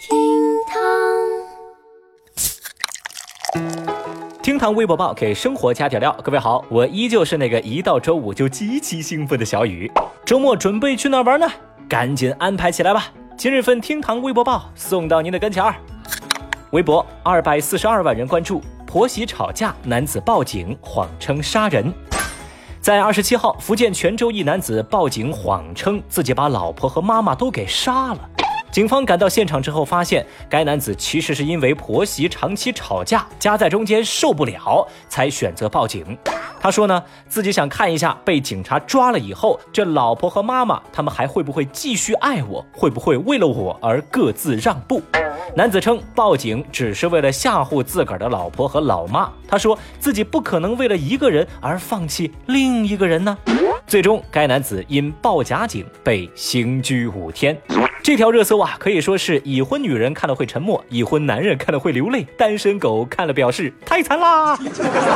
[0.00, 0.16] 厅
[0.66, 0.80] 堂，
[4.42, 6.16] 厅堂微博报给生活加点料。
[6.24, 9.92] 各位好，我依旧是那个一到周五就极其兴奋的小雨。
[10.24, 11.46] 周末准备去哪玩呢？
[11.86, 13.08] 赶紧安排起来吧！
[13.36, 15.74] 今日份厅堂微博报送到您的跟前儿。
[16.70, 21.92] 微博二百四十二万人关注，婆媳吵架，男子报警谎称杀人。
[22.80, 28.30] 在二十七号，福建泉州一男子报警谎称自己把老婆和妈妈都给杀了。
[28.70, 36.16] 警方赶到现场之后，发现该男子其实是因为婆媳长期吵架，夹在中间受不了，才选择报警。
[36.60, 45.02] 他说呢，自己想看一下被警察抓了以后，这老婆和妈妈他们还会不会继续爱我，会不会为了我而各自让步。
[45.56, 49.28] 男子称报警只是为了吓唬自个儿的老婆和老妈。
[49.48, 53.36] 他说自己不可能为了一个人而放弃另一个人呢。
[53.90, 57.60] 最终，该男子因报假警被刑拘五天。
[58.04, 64.56] 这条热搜啊，可以说是已婚女人看了会沉默，已婚男人看了会流泪，单身狗看了表示太惨啦。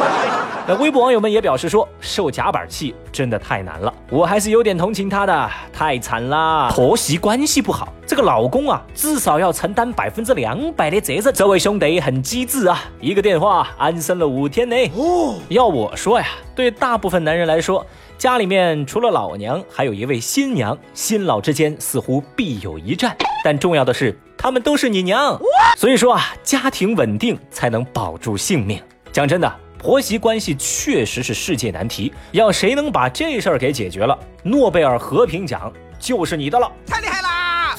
[0.68, 6.70] 那微博网友们也表示说，受夹板气真的太难了，我还是有点同情她的，太惨啦。
[6.70, 11.32] 婆媳关系不好，这个老公啊，至少要承担百分之两百的责任。
[11.32, 14.76] 这位兄弟很机智啊，一个电话安生了五天呢。
[14.94, 17.84] 哦，要我说呀，对大部分男人来说。
[18.18, 23.16] 家里面除了老娘，还有一位新娘，新老之间似乎必有一战。
[23.44, 25.38] 但重要的是，他们都是你娘，
[25.76, 28.82] 所以说啊，家庭稳定才能保住性命。
[29.12, 37.76] 讲真的，婆媳关系确实是世界难题，要谁能把这事儿给解决了，诺贝尔和平奖就是你的了，太厉害啦！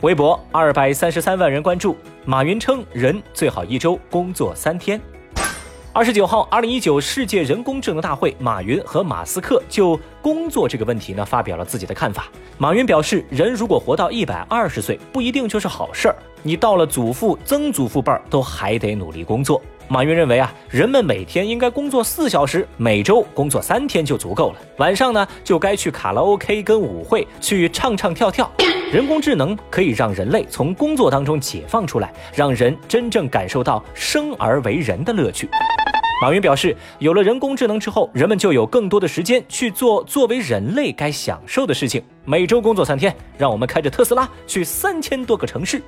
[0.00, 5.00] 微博二百三十三万人关注，马云称人最好一周工作三天。
[5.96, 12.26] 二十九号，二零一九世界人工智能大会，马云和马斯克就工作这个问题呢发表了自己的看法。
[12.58, 16.16] 马云表示，人如果活到一百二十岁，不一定就是好事儿。
[16.42, 19.58] 你到了祖父、曾祖父辈儿，都还得努力工作。
[19.88, 24.56] 马云认为啊，人们每天应该工作四小时，每周工作三天就足够了。
[24.76, 28.52] 晚上呢，就该去卡拉 OK 跟舞会去唱唱跳跳。
[28.92, 35.48] 人工智能可以让人类从工作当中解放出来，让人真正感受到生而为人的乐趣。
[36.22, 42.02] 马云表示，有了人工智能之后，人们就有更多的时间去做作为人类该享受的事情。
[42.24, 45.82] 每周工作三天，让我们开着特斯拉去三千多个城市。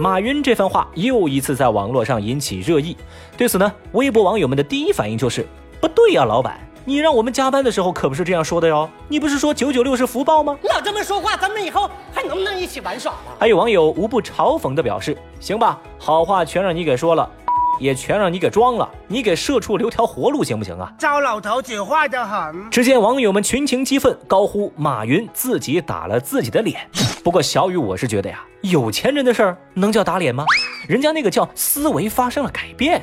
[0.00, 2.96] 马云这番话又一次在网络上引起热议。
[3.36, 5.46] 对此呢，微博网友们的第一反应就是
[5.80, 8.90] 不对呀，老板，你让我们加班的时候可不是这样说的哟。
[9.06, 10.58] 你不是说九九六是福报吗？
[10.64, 13.36] 老这么说话，咱们以后还能不能一起玩耍了？
[13.38, 17.30] 还有网友无不嘲讽地表示：行吧，好话全让你给说了。
[17.78, 20.92] 也全让你给装了，你给社畜留条活路行不行啊？
[20.98, 22.70] 糟老头子坏得很。
[22.70, 26.80] 只见网友们群情激愤，高呼马云自己打了自己的脸。
[27.22, 30.44] 不过小雨，我是觉得呀，有钱人的事儿能叫打脸吗？
[30.88, 33.02] 人家那个叫思维发生了改变。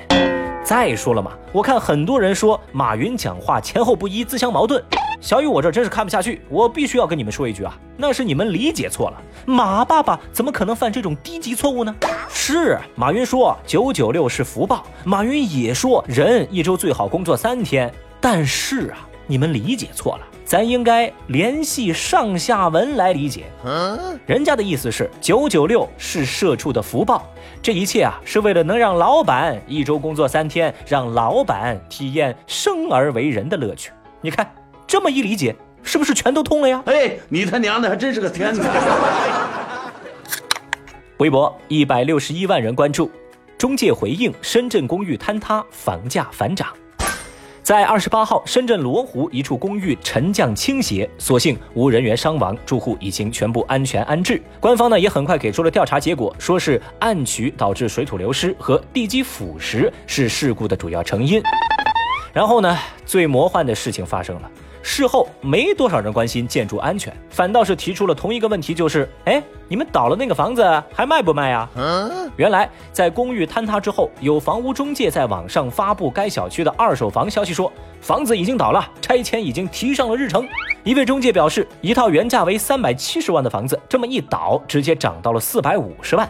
[0.63, 4.81] 再说了嘛，我看很多人说马云讲话前后不一，自相矛盾。
[5.19, 9.21] 小雨，我这真是看不下去，我必须要跟你们说一句啊，那是你们理解错了。
[9.45, 11.93] 马爸爸怎么可能犯这种低级错误呢？
[12.29, 17.93] 是马云说九九六是福报，马云也说人一周最好工作三天。
[18.21, 23.45] 但是啊，你们理解错了，咱应该联系上下文来理解。
[24.25, 27.25] 人家的意思是九九六是社畜的福报，
[27.61, 33.91] 这一切啊是为了能让老板一周工作三天，让老板体验生而为人的乐趣。
[34.21, 34.49] 你看。
[34.85, 36.83] 这么一理解，是不是全都通了呀？
[36.85, 38.69] 哎，你他娘的还真是个天才！
[41.17, 43.09] 微博一百六十一万人关注，
[43.57, 46.67] 中介回应深圳公寓坍塌，房价反涨。
[47.63, 54.41] 在二十八号，深圳罗湖一处公寓沉降倾斜，所幸无人员伤亡，住户已经全部安全安置。
[54.59, 61.41] 官方呢也很快给出了调查结果，说是暗渠导致水土流失和地基腐蚀是事故的主要成因。
[62.33, 64.51] 然后呢，最魔幻的事情发生了。
[64.85, 70.61] 事后没多少人关心建筑安全，反倒是提出了同一个问题，就是，哎，你们倒了那个房子
[70.93, 71.69] 还卖不卖呀？
[72.35, 77.71] 原来在公寓坍塌之后，有房屋中介在网上发布该小区的二手房消息，说
[78.01, 80.45] 房子已经倒了，拆迁已经提上了日程。
[80.83, 86.29] 一位中介表示，一套原价为三百七十万的房子，这么一倒，直接涨到了四百五十万。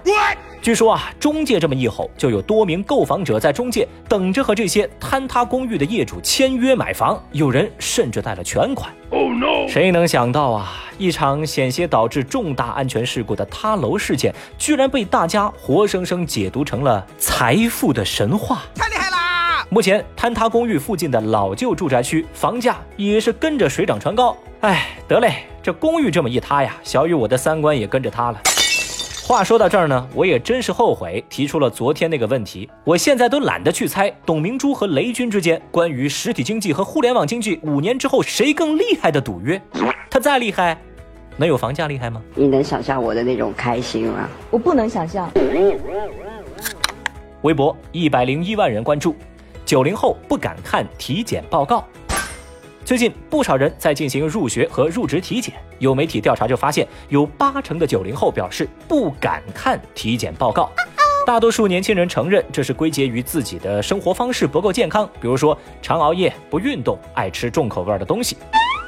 [0.63, 8.89] 据说啊，中介这么一吼，就有多名购房者在中介等着和这些坍塌公寓的业主签约买房，有人甚至贷了全款。
[9.09, 9.67] Oh no！
[9.67, 19.67] 谁能想到啊，一场险些导致重大安全事故的塌楼事件，居然被大家活生生解读成了财富的神话，太厉害啦！
[19.69, 24.37] 目前坍塌公寓附近的老旧住宅区房价也是跟着水涨船高。
[24.61, 28.39] 哎，得嘞，这公寓这么一塌呀，小雨我的三观也跟着塌了。
[29.25, 32.69] 话说到这儿呢，我也真是后悔提出了昨天那个问题。
[32.83, 39.59] 我现在都懒得去猜董明珠和雷军之间关于实体经济和互联网经济五年之后谁更厉害的赌约。
[40.11, 40.77] 他再厉害，
[41.37, 42.21] 能有房价厉害吗？
[42.35, 44.27] 你能想象我的那种开心吗？
[44.51, 45.31] 我不能想象。
[47.43, 49.15] 微博一百零一万人关注，
[49.63, 51.87] 九零后不敢看体检报告。
[52.85, 60.69] 最近不少人在进行入学和入职体检，有媒体调查就发现，有八成的九零后表示不敢看体检报告。
[61.25, 68.35] 大多数年轻人承认这是归结于自己的生活方式不够健康，比如说常熬夜、不运动、爱吃重口味的东西。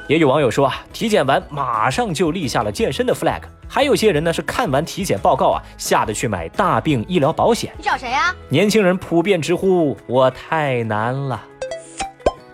[0.06, 3.40] 也有网友说啊，体检完马上就立下了健身的 flag。
[3.66, 7.72] 还有些人呢是看完体检报告啊，吓得去买大病医疗保险。
[7.78, 8.34] 你找谁呀？
[8.50, 11.42] 年轻人普遍直呼我太难了。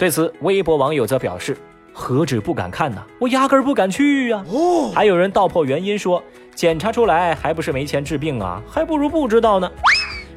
[0.03, 1.57] 对此，微博网友则表示
[1.95, 6.21] ：“何止不敢看呢，我压根儿不敢去呀！”哦，还有人道破原因说
[6.57, 9.71] ：“检查出来还不是没钱治病啊，还不如不知道呢。”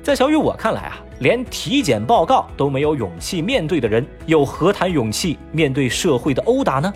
[0.05, 6.93] 在小雨我看来啊，连体检报告都没有勇气面对的人，又何谈勇气面对社会的殴打呢？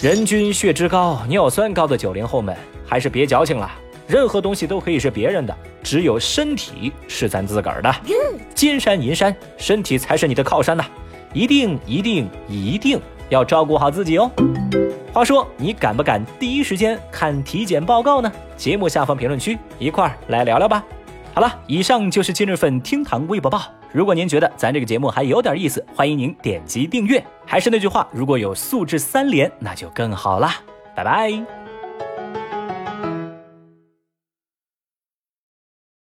[0.00, 2.56] 人均血脂高、尿酸高的九零后们，
[2.86, 3.70] 还是别矫情了。
[4.06, 7.94] 任何东西都可以是别人的，只有身体是咱自个儿的。
[8.54, 10.82] 金山银山，身体才是你的靠山呐！
[11.34, 12.98] 一定一定一定
[13.28, 14.30] 要照顾好自己哦。
[15.12, 18.32] 话说，你敢不敢第一时间看体检报告呢？
[18.56, 20.82] 节目下方评论区一块儿来聊聊吧。
[21.34, 23.62] 好了，以上就是今日份厅堂微博报。
[23.92, 27.24] 如果您觉得咱这个节目还有点意思，欢迎您点击订阅。
[27.44, 30.56] 还是那句话，如果有素质三连，那就更好啦。
[30.94, 31.63] 拜拜。